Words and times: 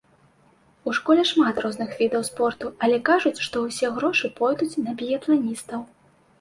У 0.91 0.93
школе 0.99 1.25
шмат 1.31 1.59
розных 1.65 1.91
відаў 1.99 2.25
спорту, 2.31 2.73
але 2.87 2.97
кажуць, 3.11 3.35
што 3.51 3.55
ўсе 3.69 3.87
грошы 4.01 4.33
пойдуць 4.43 4.75
на 4.89 4.99
біятланістаў. 5.05 5.81